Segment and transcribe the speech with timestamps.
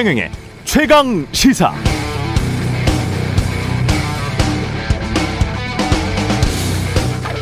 [0.00, 0.30] 최경영의
[0.64, 1.74] 최강 시사.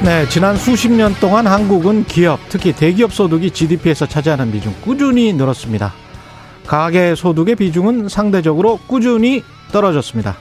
[0.05, 5.95] 네, 지난 수십 년 동안 한국은 기업, 특히 대기업 소득이 GDP에서 차지하는 비중 꾸준히 늘었습니다.
[6.67, 10.37] 가계 소득의 비중은 상대적으로 꾸준히 떨어졌습니다.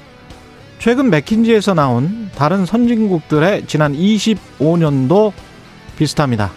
[0.80, 5.34] 최근 맥킨지에서 나온 다른 선진국들의 지난 25년도
[6.00, 6.50] 비슷합니다.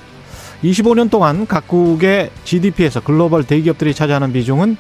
[0.65, 4.79] 25년 동안 각국의 GDP에서 글로벌 대기업들이 차지하는 비중은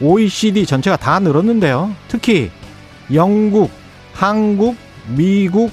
[0.00, 1.94] OECD 전체가 다 늘었는데요.
[2.08, 2.50] 특히
[3.12, 3.70] 영국,
[4.12, 4.76] 한국,
[5.08, 5.70] 미국,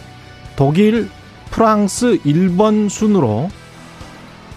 [0.56, 1.10] 독일,
[1.52, 3.50] 프랑스, 일본 순으로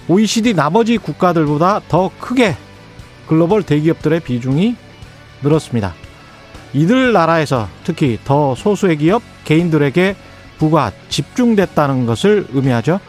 [0.08, 2.56] OECD 나머지 국가들보다 더 크게
[3.27, 4.74] 글로벌 대기업들의 비중이
[5.42, 5.94] 늘었습니다.
[6.72, 10.16] 이들 나라에서 특히 더 소수의 기업, 개인들에게
[10.58, 13.00] 부가 집중됐다는 것을 의미하죠.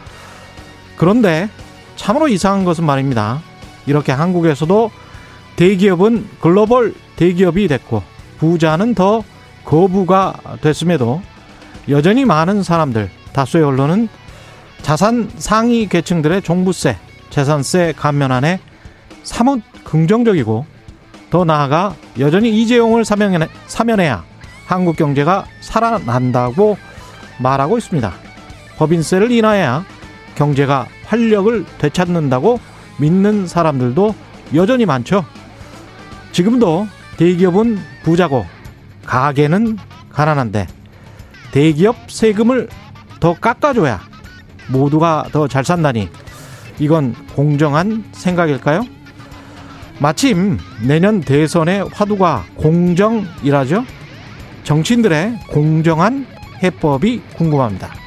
[0.96, 1.48] 그런데
[1.96, 3.42] 참으로 이상한 것은 말입니다.
[3.86, 4.90] 이렇게 한국에서도
[5.56, 8.02] 대기업은 글로벌 대기업이 됐고
[8.38, 9.22] 부자는 더
[9.64, 11.20] 거부가 됐음에도
[11.88, 14.08] 여전히 많은 사람들, 다수의 언론은
[14.82, 16.96] 자산 상위 계층들의 종부세,
[17.30, 18.60] 재산세 감면안에
[19.22, 20.66] 사뭇 긍정적이고
[21.30, 24.24] 더 나아가 여전히 이재용을 사면해야
[24.66, 26.76] 한국 경제가 살아난다고
[27.38, 28.12] 말하고 있습니다.
[28.78, 29.84] 법인세를 인하해야
[30.34, 32.60] 경제가 활력을 되찾는다고
[32.98, 34.14] 믿는 사람들도
[34.54, 35.24] 여전히 많죠.
[36.32, 36.86] 지금도
[37.16, 38.46] 대기업은 부자고
[39.04, 39.78] 가게는
[40.10, 40.66] 가난한데
[41.52, 42.68] 대기업 세금을
[43.18, 44.00] 더 깎아줘야
[44.68, 46.08] 모두가 더 잘 산다니
[46.78, 48.86] 이건 공정한 생각일까요?
[49.98, 53.84] 마침 내년 대선의 화두가 공정이라죠.
[54.64, 56.26] 정치인들의 공정한
[56.62, 57.99] 해법이 궁금합니다.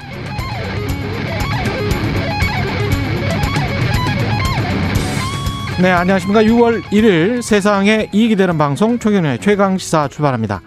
[5.81, 6.43] 네, 안녕하십니까.
[6.43, 10.61] 6월 1일 세상에 이익이 되는 방송 최경련의 최강시사 출발합니다.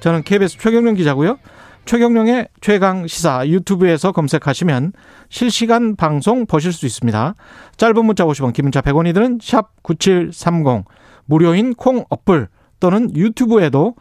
[0.00, 1.38] 저는 KBS 최경련 기자고요.
[1.86, 4.92] 최경령의 최강 시사 유튜브에서 검색하시면
[5.30, 7.34] 실시간 방송 보실 수 있습니다.
[7.78, 10.84] 짧은 문자 50원, 긴 문자 100원이 드는 샵 9730
[11.24, 12.48] 무료인 콩 어플
[12.80, 13.94] 또는 유튜브에도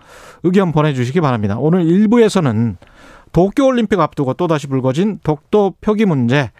[0.43, 1.55] 의견 보내주시기 바랍니다.
[1.57, 2.75] 오늘 1부에서는
[3.31, 6.51] 도쿄올림픽 앞두고 또다시 불거진 독도 표기 문제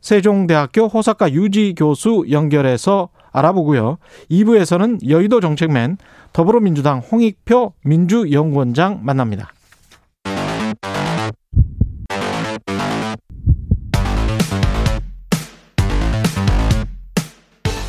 [0.00, 3.98] 세종대학교 호사카 유지 교수 연결해서 알아보고요.
[4.30, 5.98] 2부에서는 여의도 정책맨
[6.32, 9.52] 더불어민주당 홍익표 민주연구원장 만납니다.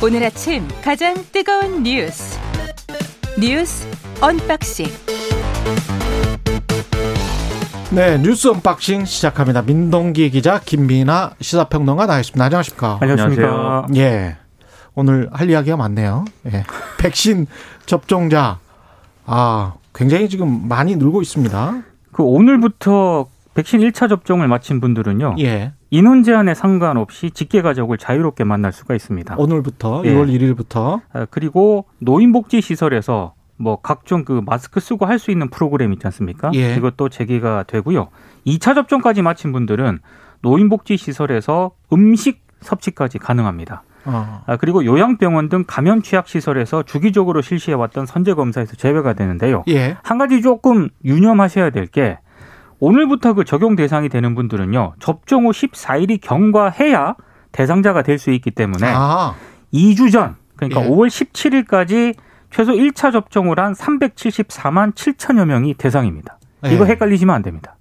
[0.04, 2.36] 오늘 아침 가장 뜨거운 뉴스
[3.38, 3.86] 뉴스
[4.20, 4.86] unboxing
[7.92, 9.62] 네 뉴스 unboxing 시작합니다.
[9.62, 12.44] 민동기 기자 김민아 시사평론가 나와있습니다.
[12.44, 12.98] 안녕하십니까?
[13.00, 13.86] 안녕하십니까?
[13.94, 14.41] 예.
[14.94, 16.24] 오늘 할 이야기가 많네요.
[16.46, 16.64] 예.
[16.98, 17.46] 백신
[17.86, 18.58] 접종자
[19.26, 21.82] 아 굉장히 지금 많이 늘고 있습니다.
[22.12, 25.36] 그 오늘부터 백신 1차 접종을 마친 분들은요.
[25.40, 25.72] 예.
[25.90, 29.34] 인원 제한에 상관없이 직계 가족을 자유롭게 만날 수가 있습니다.
[29.38, 30.14] 오늘부터 예.
[30.14, 35.92] 6월 1일부터 아, 그리고 노인복지 시설에서 뭐 각종 그 마스크 쓰고 할 수 있는 프로그램
[35.92, 36.50] 있지 않습니까?
[36.54, 36.74] 예.
[36.76, 38.08] 이것도 재개가 되고요.
[38.46, 40.00] 2차 접종까지 마친 분들은
[40.40, 43.82] 노인복지 시설에서 음식 섭취까지 가능합니다.
[44.04, 44.42] 어.
[44.46, 49.62] 아, 그리고 요양병원 등 감염 취약 시설에서 주기적으로 실시해왔던 선제 검사에서 제외가 되는데요.
[49.68, 49.96] 예.
[50.02, 52.18] 한 가지 조금 유념하셔야 될 게
[52.80, 54.94] 오늘부터 그 적용 대상이 되는 분들은요.
[54.98, 57.14] 접종 후 14일이 경과해야
[57.52, 59.34] 대상자가 될 수 있기 때문에 아
[59.72, 60.88] 2주 전 그러니까 예.
[60.88, 62.14] 5월 17일까지
[62.50, 66.38] 최소 1차 접종을 한 374만 7천여 명이 대상입니다.
[66.66, 66.90] 이거 예.
[66.90, 67.76] 헷갈리시면 안 됩니다.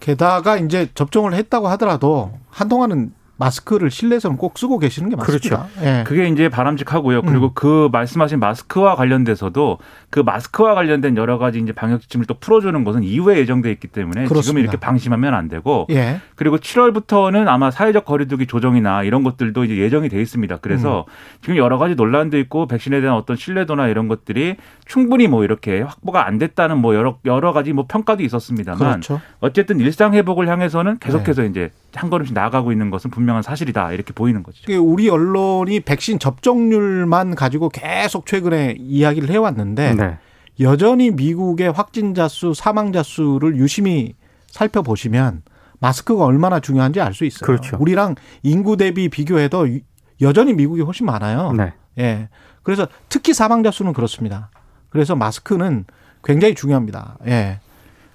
[0.00, 5.66] 게다가 이제 접종을 했다고 하더라도 한동안은 마스크를 실내에서는 꼭 쓰고 계시는 게 맞습니다.
[5.82, 6.04] 예.
[6.06, 7.22] 그게 이제 바람직하고요.
[7.22, 7.50] 그리고 음.
[7.54, 9.78] 그 말씀하신 마스크와 관련돼서도
[10.10, 14.22] 그 마스크와 관련된 여러 가지 이제 방역 지침을 또 풀어주는 것은 이후에 예정돼 있기 때문에
[14.22, 14.62] 지금 그렇습니다.
[14.62, 16.20] 이렇게 방심하면 안 되고 예.
[16.36, 20.58] 그리고 7월부터는 아마 사회적 거리두기 조정이나 이런 것들도 이제 예정이 돼 있습니다.
[20.58, 21.38] 그래서 음.
[21.42, 24.56] 지금 여러 가지 논란도 있고 백신에 대한 어떤 신뢰도나 이런 것들이
[24.86, 29.20] 충분히 뭐 이렇게 확보가 안 됐다는 뭐 여러 여러 가지 뭐 평가도 있었습니다만 그렇죠.
[29.40, 34.42] 어쨌든 일상 회복을 향해서는 계속해서 이제 한 걸음씩 나아가고 있는 것은 분명한 사실이다 이렇게 보이는
[34.42, 34.60] 거죠.
[34.64, 40.18] 이게 우리 언론이 백신 접종률만 가지고 계속 최근에 이야기를 해왔는데 네.
[40.60, 44.14] 여전히 미국의 확진자 수, 사망자 수를 유심히
[44.48, 45.42] 살펴보시면
[45.80, 47.46] 마스크가 얼마나 중요한지 알 수 있어요.
[47.46, 47.76] 그렇죠.
[47.80, 49.80] 우리랑 인구 대비 비교해도 유-
[50.20, 51.52] 여전히 미국이 훨씬 많아요.
[51.52, 51.72] 네.
[51.98, 52.28] 예.
[52.62, 54.50] 그래서 특히 사망자 수는 그렇습니다.
[54.88, 55.84] 그래서 마스크는
[56.22, 57.18] 굉장히 중요합니다.
[57.26, 57.58] 예.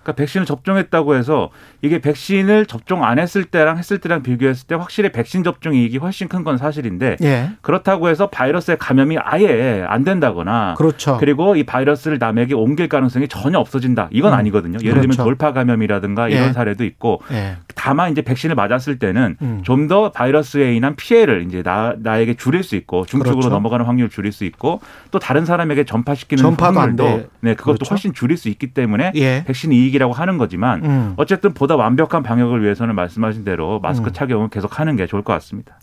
[0.10, 1.50] 그러니까 백신을 접종했다고 해서
[1.82, 6.28] 이게 백신을 접종 안 했을 때랑 했을 때랑 비교했을 때 확실히 백신 접종 이익이 훨씬
[6.28, 7.50] 큰 건 사실인데 예.
[7.62, 11.18] 그렇다고 해서 바이러스의 감염이 아예 안 된다거나 그렇죠.
[11.20, 14.08] 그리고 이 바이러스를 남에게 옮길 가능성이 전혀 없어진다.
[14.12, 14.38] 이건 음.
[14.38, 14.78] 아니거든요.
[14.82, 15.24] 예를 들면 그렇죠.
[15.26, 16.54] 돌파 감염이라든가 이런 예.
[16.54, 17.58] 사례도 있고 예.
[17.76, 19.60] 다만 이제 백신을 맞았을 때는 음.
[19.64, 23.50] 좀더 바이러스에 인한 피해를 이제 나, 나에게 줄일 수 있고 중증으로 그렇죠.
[23.50, 24.80] 넘어가는 확률을 줄일 수 있고
[25.12, 27.28] 또 다른 사람에게 전파시키는 확률도 돼.
[27.42, 27.90] 네 그것도 그렇죠.
[27.92, 29.44] 훨씬 줄일 수 있기 때문에 예.
[29.46, 31.14] 백신 이익이 라고 하는 거지만 음.
[31.18, 34.14] 어쨌든 보다 완벽한 방역을 위해서는 말씀하신 대로 마스크 음.
[34.14, 35.78] 착용은 계속 하는 게 좋을 것 같습니다.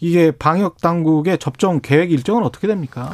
[0.00, 3.10] 이게 방역 당국의 접종 계획 일정은 어떻게 됩니까?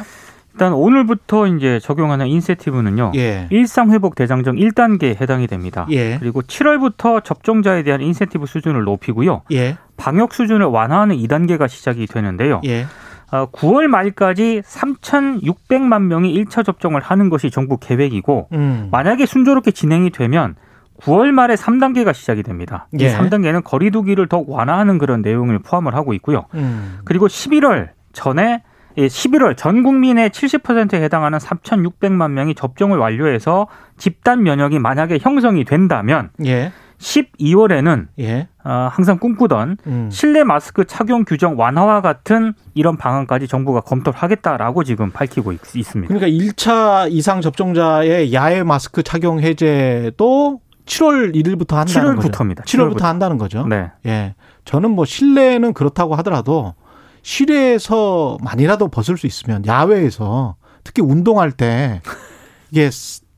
[0.53, 3.13] 일단 오늘부터 이제 적용하는 인센티브는요.
[3.17, 3.47] 예.
[3.51, 5.87] 일상 회복 대장정 1단계에 해당이 됩니다.
[5.91, 6.19] 예.
[6.19, 9.43] 그리고 7월부터 접종자에 대한 인센티브 수준을 높이고요.
[9.53, 9.79] 예.
[9.97, 12.61] 방역 수준을 완화하는 2단계가 시작이 되는데요.
[13.33, 13.37] 예.
[13.37, 18.89] 어, 9월 말까지 3,600만 명이 1차 접종을 하는 것이 정부 계획이고 음.
[18.91, 20.55] 만약에 순조롭게 진행이 되면
[21.01, 22.89] 9월 말에 3단계가 시작이 됩니다.
[23.01, 23.07] 예.
[23.07, 26.47] 이 3단계는 거리두기를 더욱 완화하는 그런 내용을 포함을 하고 있고요.
[26.55, 26.99] 음.
[27.05, 28.63] 그리고 11월 전에
[28.99, 36.29] 예, 11월 전 국민의 70%에 해당하는 3,600만 명이 접종을 완료해서 집단 면역이 만약에 형성이 된다면
[36.45, 36.73] 예.
[37.03, 38.49] 12월에는 예.
[38.65, 40.09] 어, 항상 꿈꾸던 음.
[40.11, 46.15] 실내 마스크 착용 규정 완화와 같은 이런 방안까지 정부가 검토를 하겠다라고 지금 밝히고 있, 습니다
[46.15, 52.29] 그러니까 1차 이상 접종자의 야외 마스크 착용 해제도 7월 1일부터 한다는 거죠.
[52.29, 52.65] 7월부터입니다.
[52.65, 53.03] 7월부터 7월부터.
[53.03, 53.67] 한다는 거죠.
[53.67, 53.91] 네.
[54.07, 54.35] 예.
[54.65, 56.75] 저는 뭐 실내는 그렇다고 하더라도
[57.23, 62.01] 실내에서만이라도 벗을 수 있으면 야외에서 특히 운동할 때
[62.71, 62.91] 이게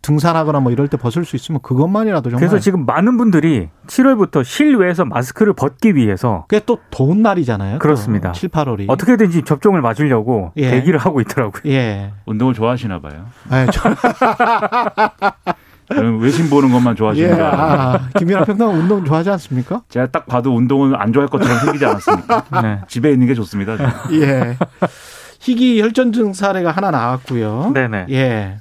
[0.04, 5.06] 등산하거나 뭐 이럴 때 벗을 수 있으면 그것만이라도 정말 그래서 지금 많은 분들이 7월부터 실외에서
[5.06, 7.74] 마스크를 벗기 위해서 그게 또 더운 날이잖아요.
[7.74, 8.32] 또 그렇습니다.
[8.32, 8.84] 7, 8월이.
[8.88, 10.70] 어떻게든지 접종을 맞으려고 예.
[10.70, 11.62] 대기를 하고 있더라고요.
[11.72, 12.12] 예.
[12.26, 13.26] 운동을 좋아하시나 봐요.
[13.48, 13.94] 아, 저,
[16.20, 16.96] 외신 보는 것만 예.
[16.96, 17.62] 좋아하시는 줄 알아요.
[17.62, 19.82] 아, 김민아 평론가 운동 좋아하지 않습니까?
[19.88, 22.44] 제가 딱 봐도 운동은 안 좋아할 것처럼 생기지 않았습니까?
[22.62, 22.80] 네.
[22.88, 23.78] 집에 있는 게 좋습니다.
[23.78, 23.92] 저는.
[24.20, 24.56] 예.
[25.40, 27.72] 희귀 혈전 증 사례가 하나 나왔고요.
[27.74, 28.06] 네네.
[28.10, 28.58] 예.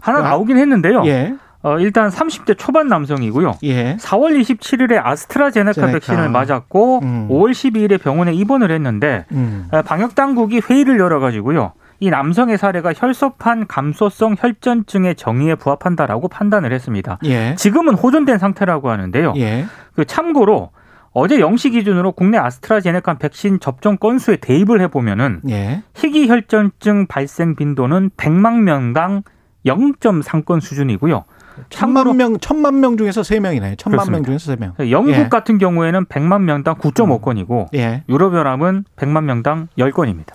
[0.00, 1.02] 하나 아, 나오긴 했는데요.
[1.06, 1.34] 예.
[1.62, 3.58] 어, 일단 30대 초반 남성이고요.
[3.64, 3.96] 예.
[3.98, 5.92] 4월 27일에 아스트라제네카 제네카.
[5.92, 7.28] 백신을 맞았고 음.
[7.30, 9.68] 5월 12일에 병원에 입원을 했는데 음.
[9.70, 11.72] 어, 방역 당국이 회의를 열어 가지고요.
[12.02, 17.18] 이 남성의 사례가 혈소판 감소성 혈전증의 정의에 부합한다라고 판단을 했습니다.
[17.24, 17.54] 예.
[17.56, 19.34] 지금은 호전된 상태라고 하는데요.
[19.36, 19.66] 예.
[19.94, 20.70] 그 참고로
[21.12, 25.82] 어제 0시 기준으로 국내 아스트라제네카 백신 접종 건수에 대입을 해보면은 예.
[25.94, 29.22] 희귀 혈전증 발생 빈도는 100만 명당
[29.66, 31.24] 0.3건 수준이고요.
[31.68, 33.76] 천만 명, 천만 명 중에서 세 명이네.
[33.76, 34.26] 천만 명 그렇습니다.
[34.26, 34.90] 중에서 세 명.
[34.90, 35.28] 영국 예.
[35.28, 38.02] 같은 경우에는 100만 명당 9.5건이고 예.
[38.08, 40.28] 유럽연합은 100만 명당 10건입니다.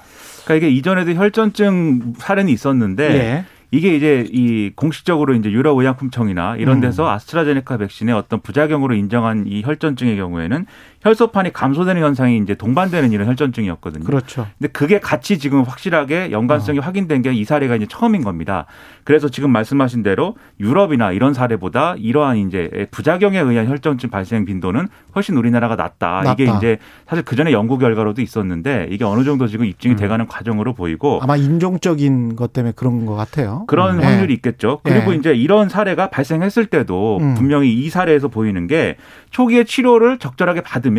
[0.45, 3.45] 그러니까 이게 이전에도 혈전증 사례는 있었는데 예.
[3.71, 6.81] 이게 이제 이 공식적으로 이제 유럽의약품청이나 이런 음.
[6.81, 10.65] 데서 아스트라제네카 백신의 어떤 부작용으로 인정한 이 혈전증의 경우에는
[11.05, 14.05] 혈소판이 감소되는 현상이 이제 동반되는 이런 혈전증이었거든요.
[14.05, 14.47] 그렇죠.
[14.57, 18.65] 근데 그게 같이 지금 확실하게 연관성이 확인된 게 이 사례가 이제 처음인 겁니다.
[19.03, 25.35] 그래서 지금 말씀하신 대로 유럽이나 이런 사례보다 이러한 이제 부작용에 의한 혈전증 발생 빈도는 훨씬
[25.37, 26.23] 우리나라가 낮다.
[26.33, 26.57] 이게 낮다.
[26.57, 26.77] 이제
[27.07, 31.35] 사실 그 전에 연구 결과로도 있었는데 이게 어느 정도 지금 입증이 돼가는 과정으로 보이고 아마
[31.35, 33.65] 인종적인 것 때문에 그런 것 같아요.
[33.67, 34.03] 그런 음.
[34.03, 34.35] 확률이 예.
[34.35, 34.79] 있겠죠.
[34.83, 35.17] 그리고 예.
[35.17, 37.35] 이제 이런 사례가 발생했을 때도 음.
[37.35, 38.95] 분명히 이 사례에서 보이는 게
[39.29, 40.94] 초기에 치료를 적절하게 받으면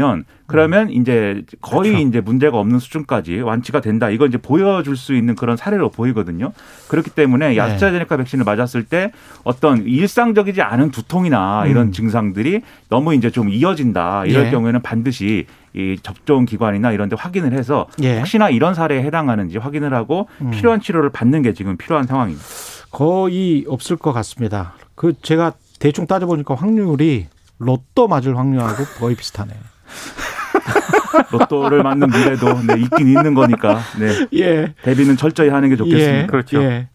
[0.47, 2.09] 그러면 이제 거의 그렇죠.
[2.09, 4.11] 이제 문제가 없는 수준까지 완치가 된다.
[4.11, 6.53] 이걸 이제 보여줄 수 있는 그런 사례로 보이거든요.
[6.88, 8.07] 그렇기 때문에 이 네.
[8.07, 9.12] 백신을 맞았을 때
[9.45, 11.93] 어떤 일상적이지 않은 두통이나 이런 음.
[11.93, 14.26] 증상들이 너무 이제 좀 이어진다.
[14.26, 14.50] 이럴 예.
[14.50, 18.19] 경우에는 반드시 이 접종 기관이나 이런 데 확인을 해서 예.
[18.19, 20.50] 혹시나 이런 사례에 해당하는지 확인을 하고 음.
[20.50, 22.45] 필요한 치료를 받는 게 지금 필요한 상황입니다.
[22.91, 24.75] 거의 없을 것 같습니다.
[24.95, 27.26] 그 제가 대충 따져보니까 확률이
[27.59, 29.53] 로또 맞을 확률하고 거의 비슷하네.
[31.33, 34.75] 로또를 맞는 미래도 네, 있긴 있는 거니까 네, 예.
[34.83, 36.23] 대비는 철저히 하는 게 좋겠습니다.
[36.23, 36.26] 예.
[36.26, 36.62] 그렇죠.
[36.62, 36.88] 예.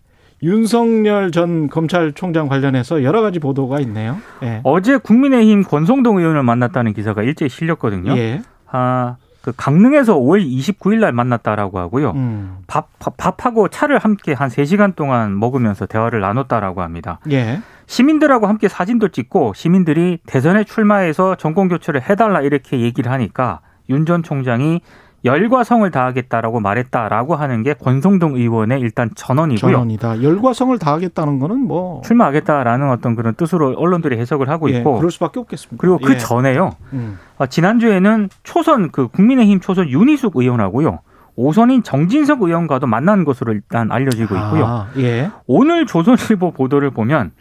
[0.43, 4.17] 윤석열 전 검찰총장 관련해서 여러 가지 보도가 있네요.
[4.43, 4.61] 예.
[4.63, 8.17] 어제 국민의힘 권성동 의원을 만났다는 기사가 일제히 실렸거든요.
[8.17, 8.41] 예.
[8.71, 12.11] 아, 그 강릉에서 5월 29일 날 만났다라고 하고요.
[12.11, 12.57] 음.
[12.67, 17.19] 밥, 밥- 밥하고 차를 함께 한 3시간 동안 먹으면서 대화를 나눴다라고 합니다.
[17.31, 17.59] 예.
[17.91, 24.23] 시민들하고 함께 사진도 찍고 시민들이 대선에 출마해서 정권 교체를 해달라 이렇게 얘기를 하니까 윤 전
[24.23, 24.79] 총장이
[25.25, 29.71] 열과 성을 다하겠다라고 말했다라고 하는 게 권성동 의원의 일단 전언이고요.
[29.73, 30.23] 전원이다.
[30.23, 35.11] 열과 성을 다하겠다는 거는 뭐 출마하겠다라는 어떤 그런 뜻으로 언론들이 해석을 하고 예, 있고 그럴
[35.11, 35.79] 수밖에 없겠습니다.
[35.81, 36.17] 그리고 그 예.
[36.17, 36.71] 전에요.
[36.93, 37.19] 음.
[37.37, 40.99] 아, 지난주에는 초선 그 국민의힘 초선 윤희숙 의원하고요.
[41.35, 44.65] 오선인 정진석 의원과도 만난 것으로 일단 알려지고 있고요.
[44.65, 45.29] 아, 예.
[45.45, 47.31] 오늘 조선일보 보도를 보면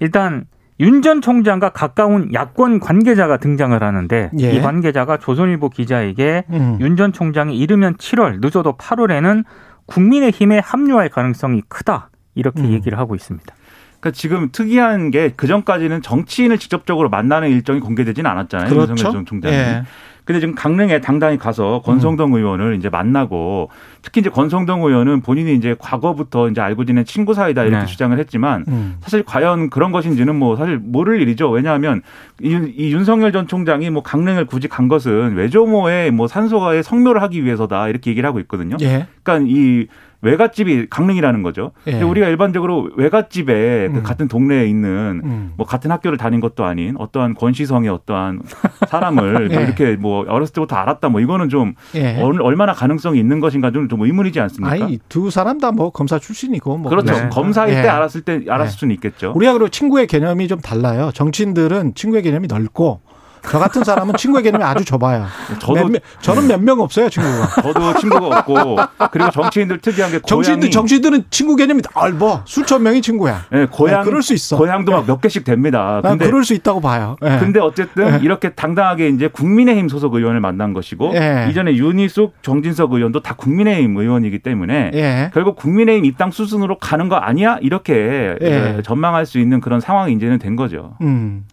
[0.00, 0.46] 일단
[0.80, 4.52] 윤 전 총장과 가까운 야권 관계자가 등장을 하는데 예.
[4.52, 6.78] 이 관계자가 조선일보 기자에게 음.
[6.80, 9.44] 윤전 총장이 이르면 7월 늦어도 8월에는
[9.86, 12.72] 국민의힘에 합류할 가능성이 크다 이렇게 음.
[12.72, 13.54] 얘기를 하고 있습니다.
[14.00, 18.68] 그러니까 지금 특이한 게 그 전까지는 정치인을 직접적으로 만나는 일정이 공개되지는 않았잖아요.
[18.68, 18.92] 그렇죠.
[18.92, 19.54] 윤석열 전 총장이.
[19.54, 19.82] 예.
[20.24, 23.70] 근데 지금 강릉에 당당히 가서 권성동 의원을 이제 만나고
[24.02, 27.86] 특히 이제 권성동 의원은 본인이 이제 과거부터 이제 알고 지낸 친구 사이다 이렇게 네.
[27.86, 28.96] 주장을 했지만 음.
[29.00, 31.50] 사실 과연 그런 것인지는 뭐 사실 모를 일이죠.
[31.50, 32.02] 왜냐하면
[32.40, 37.44] 이, 이 윤석열 전 총장이 뭐 강릉을 굳이 간 것은 외조모의 뭐 산소가의 성묘를 하기
[37.44, 38.76] 위해서다 이렇게 얘기를 하고 있거든요.
[38.80, 39.06] 예.
[39.22, 39.86] 그러니까 이
[40.22, 41.72] 외갓집이 강릉이라는 거죠.
[41.86, 41.90] 예.
[41.92, 44.02] 근데 우리가 일반적으로 외갓집에 그 음.
[44.02, 45.52] 같은 동네에 있는 음.
[45.56, 48.42] 뭐 같은 학교를 다닌 것도 아닌 어떠한 권시성의 어떠한
[48.88, 49.62] 사람을 예.
[49.62, 52.20] 이렇게 뭐 어렸을 때부터 알았다 뭐 이거는 좀 예.
[52.20, 54.72] 얼- 얼마나 가능성이 있는 것인가 좀, 좀 의문이지 않습니까?
[54.72, 57.14] 아니 두 사람 다 뭐 검사 출신이고 뭐 그렇죠.
[57.14, 57.28] 네.
[57.30, 57.82] 검사일 예.
[57.82, 59.32] 때 알았을 때 알았을 수는 있겠죠.
[59.34, 61.10] 우리가 그리고 친구의 개념이 좀 달라요.
[61.14, 63.00] 정치인들은 친구의 개념이 넓고
[63.44, 65.26] 저 같은 사람은 친구의 개념이 아주 좁아요.
[65.58, 67.62] 저도 몇 명- 저는 몇 명 없어요 친구가.
[67.62, 68.76] 저도 친구가 없고
[69.10, 72.42] 그리고 정치인들 특이한 게 정치인들 정치인들은 친구 개념이 넓어.
[72.44, 73.44] 수천 명이 친구야.
[73.52, 74.56] 예, 고향 네, 그럴 수 있어.
[74.56, 76.00] 고향도 막 몇 개씩 됩니다.
[76.02, 77.16] 난 근데 그럴 수 있다고 봐요.
[77.24, 77.38] 예.
[77.40, 81.48] 근데 어쨌든 이렇게 당당하게 이제 국민의힘 소속 의원을 만난 것이고 예.
[81.50, 85.30] 이전에 윤희숙, 정진석 의원도 다 국민의힘 의원이기 때문에 예.
[85.34, 87.58] 결국 국민의힘 입당 수순으로 가는 거 아니야?
[87.60, 88.80] 이렇게 예.
[88.84, 90.94] 전망할 수 있는 그런 상황이 이제는 된 거죠.
[91.02, 91.44] 음.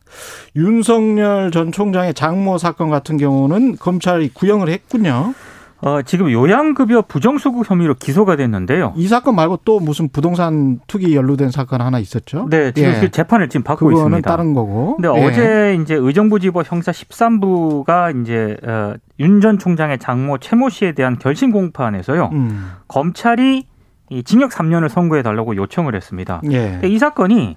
[0.55, 5.33] 윤석열 전 총장의 장모 사건 같은 경우는 검찰이 구형을 했군요.
[5.81, 8.93] 어, 지금 요양급여 부정수급 혐의로 기소가 됐는데요.
[8.97, 12.47] 이 사건 말고 또 무슨 부동산 투기 연루된 사건 하나 있었죠?
[12.49, 12.99] 네, 지금 예.
[12.99, 14.29] 그 재판을 지금 받고 그거는 있습니다.
[14.29, 14.97] 다른 거고.
[14.97, 15.25] 근데 예.
[15.25, 22.29] 어제 이제 의정부지법 형사 13부가 이제 어, 윤전 총장의 장모 최모 씨에 대한 결심 공판에서요.
[22.33, 22.71] 음.
[22.89, 23.65] 검찰이
[24.09, 26.41] 이 징역 3년을 선고해 달라고 요청을 했습니다.
[26.51, 26.81] 예.
[26.83, 27.55] 이 사건이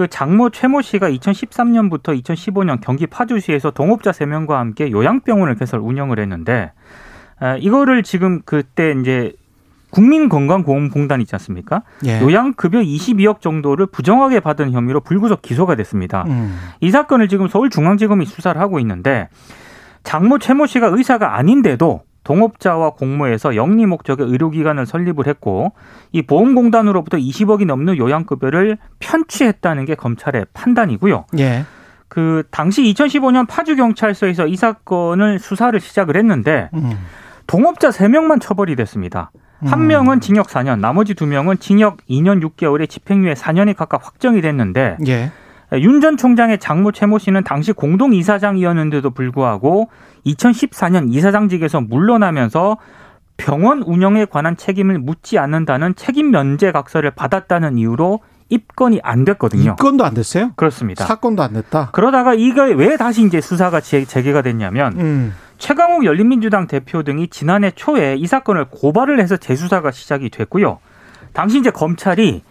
[0.00, 6.72] 그 장모 최모 씨가 2013년부터 2015년 경기 파주시에서 동업자 3명과 함께 요양병원을 개설 운영을 했는데
[7.38, 9.34] 아, 이거를 지금 그때 이제
[9.90, 11.82] 국민건강보험공단 있지 않습니까?
[12.06, 12.18] 예.
[12.18, 16.24] 요양급여 22억 정도를 부정하게 받은 혐의로 불구속 기소가 됐습니다.
[16.28, 16.58] 음.
[16.80, 19.28] 이 사건을 지금 서울중앙지검이 수사를 하고 있는데
[20.04, 25.72] 장모 최모 씨가 의사가 아닌데도 동업자와 공모해서 영리 목적의 의료기관을 설립을 했고
[26.12, 31.26] 이 보험공단으로부터 20억이 넘는 요양급여를 편취했다는 게 검찰의 판단이고요.
[31.38, 31.64] 예.
[32.08, 36.98] 그 당시 2015년 파주 경찰서에서 이 사건을 수사를 시작을 했는데 음.
[37.46, 39.30] 동업자 3명만 처벌이 됐습니다.
[39.64, 39.86] 한 음.
[39.86, 45.30] 명은 징역 4년, 나머지 두 명은 징역 2년 6개월에 집행유예 4년이 각각 확정이 됐는데 예.
[45.74, 49.88] 윤 전 총장의 장모 최모 씨는 당시 공동 이사장이었는데도 불구하고
[50.26, 52.78] 2014년 이사장직에서 물러나면서
[53.36, 59.72] 병원 운영에 관한 책임을 묻지 않는다는 책임 면제 각서를 받았다는 이유로 입건이 안 됐거든요.
[59.72, 60.50] 입건도 안 됐어요?
[60.56, 61.04] 그렇습니다.
[61.04, 61.90] 사건도 안 됐다.
[61.92, 65.34] 그러다가 이거 왜 다시 이제 수사가 재- 재개가 됐냐면 음.
[65.58, 70.78] 최강욱 열린민주당 대표 등이 지난해 초에 이 사건을 고발을 해서 재수사가 시작이 됐고요.
[71.32, 72.42] 당시 이제 검찰이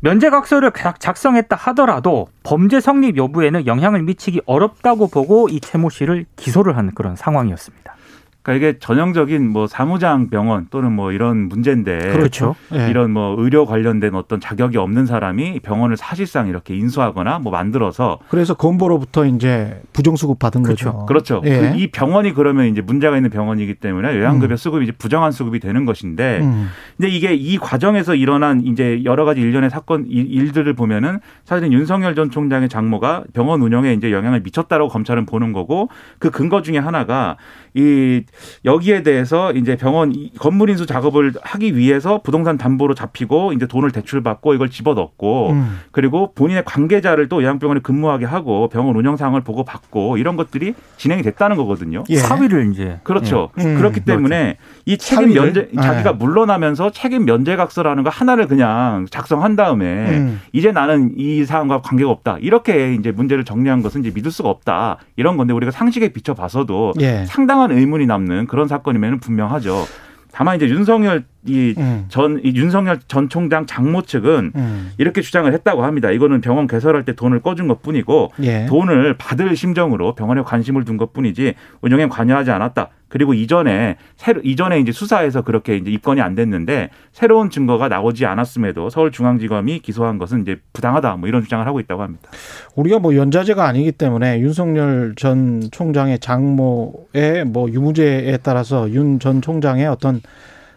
[0.00, 6.76] 면제각서를 작- 작성했다 하더라도 범죄 성립 여부에는 영향을 미치기 어렵다고 보고 이 최모 씨를 기소를
[6.76, 7.94] 한 그런 상황이었습니다.
[8.42, 12.54] 그러니까 이게 전형적인 뭐 사무장 병원 또는 뭐 이런 문제인데 그렇죠.
[12.74, 12.88] 예.
[12.88, 18.54] 이런 뭐 의료 관련된 어떤 자격이 없는 사람이 병원을 사실상 이렇게 인수하거나 뭐 만들어서 그래서
[18.54, 21.04] 건보로부터 이제 부정수급 받은 거죠.
[21.06, 21.42] 그렇죠.
[21.44, 21.50] 예.
[21.58, 25.84] 그 이 병원이 그러면 이제 문제가 있는 병원이기 때문에 요양급여 수급이 이제 부정한 수급이 되는
[25.84, 26.68] 것인데 음.
[26.96, 32.14] 근데 이게 이 과정에서 일어난 이제 여러 가지 일련의 사건 일- 일들을 보면은 사실은 윤석열
[32.14, 37.36] 전 총장의 장모가 병원 운영에 이제 영향을 미쳤다라고 검찰은 보는 거고 그 근거 중에 하나가
[37.74, 38.22] 이
[38.64, 43.90] 여기에 대해서 이제 병원 이 건물 인수 작업을 하기 위해서 부동산 담보로 잡히고 이제 돈을
[43.90, 45.78] 대출받고 이걸 집어넣고 음.
[45.90, 51.22] 그리고 본인의 관계자를 또 요양병원에 근무하게 하고 병원 운영 상황을 보고 받고 이런 것들이 진행이
[51.22, 52.04] 됐다는 거거든요.
[52.08, 52.16] 예.
[52.16, 53.50] 사위를 이제 그렇죠.
[53.58, 53.64] 예.
[53.64, 54.56] 음, 그렇기 때문에
[54.86, 55.42] 이 책임 사위를?
[55.42, 55.80] 면제 예.
[55.80, 60.40] 자기가 물러나면서 책임 면제각서라는 거 하나를 그냥 작성한 다음에 음.
[60.52, 62.38] 이제 나는 이 사안과 관계가 없다.
[62.40, 64.98] 이렇게 이제 문제를 정리한 것은 이제 믿을 수가 없다.
[65.16, 67.24] 이런 건데 우리가 상식에 비춰 봐서도 예.
[67.26, 69.86] 상당한 의문이 남는 그런 사건이면 분명하죠.
[70.32, 72.04] 다만 이제 윤석열 이 음.
[72.08, 74.92] 전이 윤석열 전 총장 장모 측은 음.
[74.98, 76.10] 이렇게 주장을 했다고 합니다.
[76.10, 78.66] 이거는 병원 개설할 때 돈을 꺼준 것 뿐이고 예.
[78.66, 82.90] 돈을 받을 심정으로 병원에 관심을 둔 것뿐이지 운영에 관여하지 않았다.
[83.10, 88.88] 그리고 이전에 새로 이전에 이제 수사에서 그렇게 이제 입건이 안 됐는데 새로운 증거가 나오지 않았음에도
[88.88, 91.16] 서울중앙지검이 기소한 것은 이제 부당하다.
[91.16, 92.30] 뭐 이런 주장을 하고 있다고 합니다.
[92.76, 99.86] 우리가 뭐 연좌제가 아니기 때문에 윤석열 전 총장의 장모의 뭐 유무죄에 따라서 윤 전 총장의
[99.86, 100.20] 어떤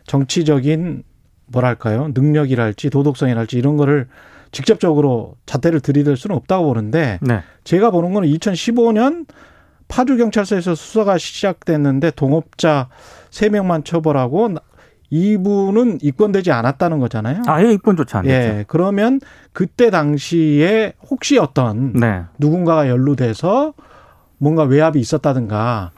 [0.07, 1.03] 정치적인
[1.47, 4.07] 뭐랄까요 능력이랄지 도덕성이랄지 이런 거를
[4.51, 7.41] 직접적으로 잣대를 들이댈 수는 없다고 보는데 네.
[7.63, 9.25] 제가 보는 거는 2015년
[9.93, 12.89] 파주 경찰서에서 수사가 시작됐는데 동업자
[13.29, 14.55] 3명만 처벌하고
[15.12, 17.43] 이분은 입건되지 않았다는 거잖아요.
[17.45, 18.57] 아예 입건조차 안 됐죠.
[18.59, 18.65] 예.
[18.67, 19.21] 그러면
[19.51, 22.23] 그때 당시에 혹시 어떤 네.
[22.39, 23.75] 누군가가 연루돼서
[24.39, 25.91] 뭔가 외압이 있었다든가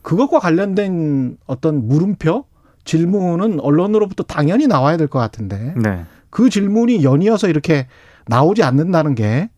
[0.00, 2.46] 그것과 관련된 어떤 물음표
[2.84, 6.04] 질문은 언론으로부터 당연히 나와야 될 것 같은데 네.
[6.30, 7.86] 그 질문이 연이어서 이렇게
[8.26, 9.50] 나오지 않는다는 게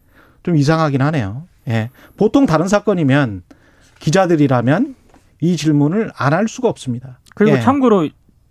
[0.42, 1.44] 좀 이상하긴 하네요.
[1.68, 1.88] 예.
[2.18, 3.42] 보통 다른 사건이면
[4.04, 4.94] 기자들이라면
[5.40, 7.18] 이 질문을 안 할 수가 없습니다.
[7.34, 7.61] 그리고 예.
[7.61, 8.08] 참고로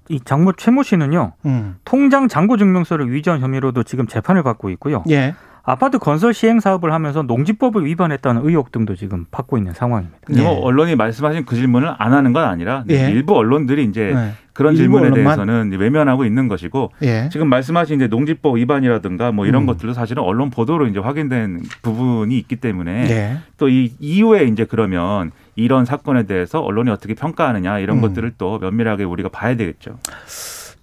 [0.09, 1.33] 이 장모 최모 씨는요.
[1.45, 1.75] 음.
[1.85, 5.03] 통장 잔고 증명서를 위조한 혐의로도 지금 재판을 받고 있고요.
[5.09, 5.35] 예.
[5.65, 10.17] 아파트 건설 시행 사업을 하면서 농지법을 위반했다는 의혹 등도 지금 받고 있는 상황입니다.
[10.29, 10.45] 뭐 예.
[10.45, 13.09] 언론이 말씀하신 그 질문을 안 하는 건 아니라 예.
[13.09, 14.31] 일부 언론들이 이제 네.
[14.51, 15.37] 그런 질문에 언론만?
[15.37, 17.29] 대해서는 외면하고 있는 것이고 예.
[17.31, 19.67] 지금 말씀하신 이제 농지법 위반이라든가 뭐 이런 음.
[19.67, 23.37] 것들도 사실은 언론 보도로 이제 확인된 부분이 있기 때문에 예.
[23.57, 28.01] 또이 이후에 이제 그러면 이런 사건에 대해서 언론이 어떻게 평가하느냐 이런 음.
[28.01, 29.97] 것들을 또 면밀하게 우리가 봐야 되겠죠.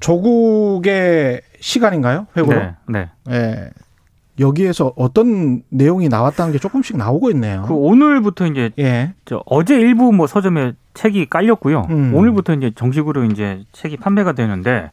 [0.00, 2.26] 조국의 시간인가요?
[2.36, 2.58] 회고로?
[2.58, 2.74] 네.
[2.88, 3.10] 네.
[3.30, 3.70] 예.
[4.38, 7.64] 여기에서 어떤 내용이 나왔다는 게 조금씩 나오고 있네요.
[7.68, 9.12] 그 오늘부터 이제 예.
[9.26, 11.86] 저 어제 일부 뭐 서점에 책이 깔렸고요.
[11.90, 12.14] 음.
[12.14, 14.90] 오늘부터 이제 정식으로 이제 책이 판매가 되는데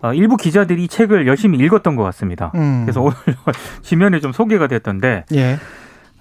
[0.00, 2.50] 어, 일부 기자들이 이 책을 열심히 읽었던 것 같습니다.
[2.54, 2.84] 음.
[2.84, 3.14] 그래서 오늘
[3.82, 5.58] 지면에 좀 소개가 됐던데 예.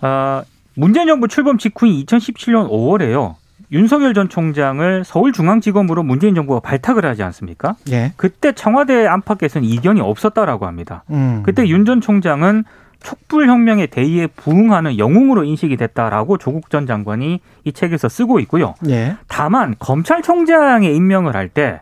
[0.01, 0.44] 아,
[0.77, 3.34] 문재인 정부 출범 직후인 2017년 5월에요.
[3.72, 7.75] 윤석열 전 총장을 서울중앙지검으로 문재인 정부가 발탁을 하지 않습니까?
[7.89, 8.13] 예.
[8.15, 11.03] 그때 청와대 안팎에서는 이견이 없었다라고 합니다.
[11.10, 11.41] 음.
[11.43, 12.63] 그때 윤 전 총장은
[13.01, 18.75] 촛불혁명의 대의에 부응하는 영웅으로 인식이 됐다라고 조국 전 장관이 이 책에서 쓰고 있고요.
[18.88, 19.17] 예.
[19.27, 21.81] 다만 검찰총장에 임명을 할 때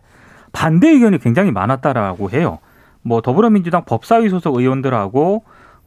[0.53, 2.59] 반대 의견이 굉장히 많았다라고 해요.
[3.01, 5.43] 뭐 더불어민주당 법사위 소속 의원들하고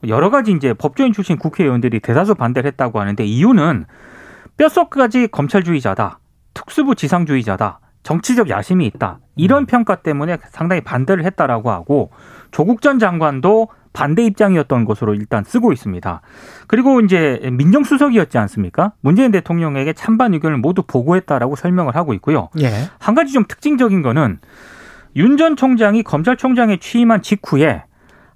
[0.07, 3.85] 여러 가지 이제 법조인 출신 국회의원들이 대다수 반대를 했다고 하는데 이유는
[4.57, 6.19] 뼛속까지 검찰주의자다,
[6.53, 12.11] 특수부 지상주의자다, 정치적 야심이 있다 이런 평가 때문에 상당히 반대를 했다라고 하고
[12.51, 16.21] 조국 전 장관도 반대 입장이었던 것으로 일단 쓰고 있습니다.
[16.67, 18.93] 그리고 이제 민정수석이었지 않습니까?
[19.01, 22.49] 문재인 대통령에게 찬반 의견을 모두 보고했다라고 설명을 하고 있고요.
[22.61, 22.69] 예.
[22.99, 24.39] 한 가지 좀 특징적인 거는
[25.15, 27.83] 윤 전 총장이 검찰총장에 취임한 직후에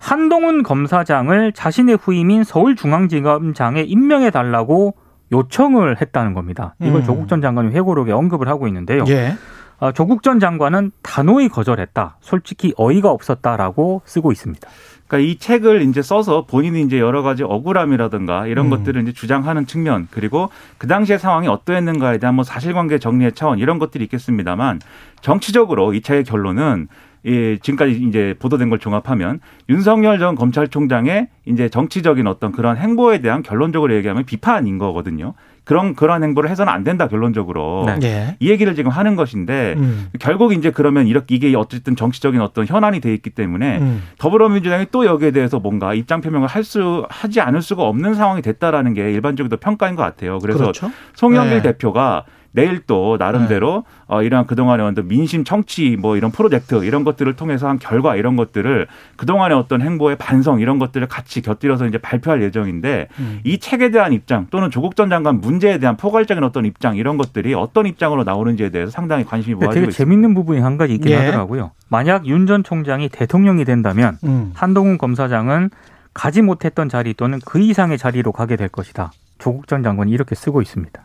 [0.03, 4.95] 한동훈 검사장을 자신의 후임인 서울중앙지검장에 임명해 달라고
[5.31, 6.75] 요청을 했다는 겁니다.
[6.81, 7.03] 이걸 음.
[7.05, 9.05] 조국 전 장관이 회고록에 언급을 하고 있는데요.
[9.07, 9.35] 예.
[9.79, 12.17] 아, 조국 전 장관은 단호히 거절했다.
[12.19, 14.67] 솔직히 어이가 없었다라고 쓰고 있습니다.
[15.07, 18.69] 그러니까 이 책을 이제 써서 본인이 이제 여러 가지 억울함이라든가 이런 음.
[18.71, 23.79] 것들을 이제 주장하는 측면 그리고 그 당시의 상황이 어떠했는가에 대한 뭐 사실관계 정리의 차원 이런
[23.79, 24.81] 것들이 있겠습니다만
[25.21, 26.89] 정치적으로 이 책의 결론은
[27.25, 33.43] 예, 지금까지 이제 보도된 걸 종합하면 윤석열 전 검찰총장의 이제 정치적인 어떤 그런 행보에 대한
[33.43, 35.33] 결론적으로 얘기하면 비판인 거거든요.
[35.65, 37.99] 그런 그런 행보를 해서는 안 된다 결론적으로 네.
[38.03, 38.35] 예.
[38.41, 40.09] 이 얘기를 지금 하는 것인데 음.
[40.19, 44.03] 결국 이제 그러면 이렇게 이게 어쨌든 정치적인 어떤 현안이 돼 있기 때문에 음.
[44.17, 48.93] 더불어민주당이 또 여기에 대해서 뭔가 입장 표명을 할 수 하지 않을 수가 없는 상황이 됐다라는
[48.93, 50.39] 게 일반적으로 평가인 것 같아요.
[50.39, 50.91] 그래서 그렇죠.
[51.15, 51.61] 송영길 네.
[51.61, 57.35] 대표가 내일 또 나름대로 어, 이러한 그동안의 어떤 민심 청취 뭐 이런 프로젝트 이런 것들을
[57.35, 58.87] 통해서 한 결과 이런 것들을
[59.17, 63.39] 그동안의 어떤 행보의 반성 이런 것들을 같이 곁들여서 이제 발표할 예정인데 음.
[63.43, 67.53] 이 책에 대한 입장 또는 조국 전 장관 문제에 대한 포괄적인 어떤 입장 이런 것들이
[67.55, 69.97] 어떤 입장으로 나오는지에 대해서 상당히 관심이 모아지고 되게 있습니다.
[69.97, 71.15] 재밌는 부분이 한 가지 있긴 예.
[71.17, 71.71] 하더라고요.
[71.89, 74.51] 만약 윤 전 총장이 대통령이 된다면 음.
[74.53, 75.69] 한동훈 검사장은
[76.13, 79.11] 가지 못했던 자리 또는 그 이상의 자리로 가게 될 것이다.
[79.39, 81.03] 조국 전 장관이 이렇게 쓰고 있습니다.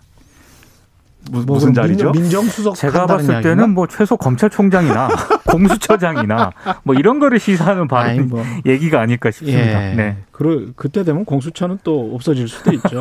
[1.31, 2.11] 무- 뭐 무슨 자리죠?
[2.11, 3.48] 민정, 민정 수석 제가 봤을 이야기인가?
[3.48, 5.09] 때는 뭐 최소 검찰총장이나
[5.46, 6.52] 공수처장이나
[6.85, 8.42] 뭐 이런 거를 시사하는 바른 뭐.
[8.64, 9.90] 얘기가 아닐까 싶습니다.
[9.90, 9.94] 예.
[9.94, 10.16] 네.
[10.31, 13.00] 그 그때 되면 공수처는 또 없어질 수도 있죠.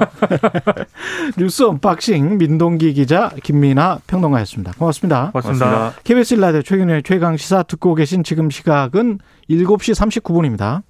[1.38, 4.74] 뉴스 unboxing 민동기 기자 김민아 평론가였습니다.
[4.78, 5.30] 고맙습니다.
[5.32, 5.66] 고맙습니다.
[5.66, 6.02] 고맙습니다.
[6.04, 10.82] KBS 라디오 최경영의 최강 시사 듣고 계신 지금 시각은 7시 39분입니다.